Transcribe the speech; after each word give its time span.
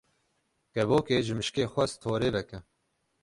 Kevokê 0.73 1.17
ji 1.25 1.33
mişkê 1.37 1.63
xwest 1.71 1.95
torê 2.01 2.29
veke. 2.35 2.59